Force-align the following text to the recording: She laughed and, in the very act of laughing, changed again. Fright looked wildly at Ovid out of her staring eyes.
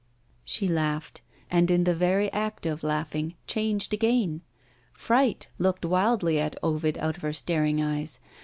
She 0.43 0.67
laughed 0.67 1.21
and, 1.51 1.69
in 1.69 1.83
the 1.83 1.93
very 1.93 2.33
act 2.33 2.65
of 2.65 2.81
laughing, 2.81 3.35
changed 3.45 3.93
again. 3.93 4.41
Fright 4.91 5.49
looked 5.59 5.85
wildly 5.85 6.39
at 6.39 6.57
Ovid 6.63 6.97
out 6.97 7.17
of 7.17 7.21
her 7.21 7.33
staring 7.33 7.83
eyes. 7.83 8.19